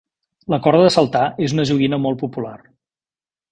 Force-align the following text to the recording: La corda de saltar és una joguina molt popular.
La 0.53 0.57
corda 0.67 0.85
de 0.87 0.93
saltar 0.95 1.27
és 1.49 1.55
una 1.57 1.67
joguina 1.73 2.01
molt 2.07 2.21
popular. 2.25 2.57